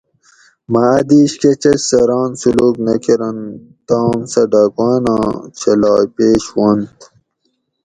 مہ 0.71 0.83
اۤ 0.95 1.03
دیش 1.09 1.31
کہ 1.41 1.51
چچ 1.61 1.79
سہ 1.89 1.99
ران 2.09 2.29
سلوک 2.41 2.75
نہ 2.85 2.93
کرنت 3.03 3.47
تام 3.87 4.17
سہ 4.31 4.41
ڈاکواناں 4.51 5.27
چھلائ 5.59 6.01
پیش 6.15 6.43
ہوانت 6.53 6.97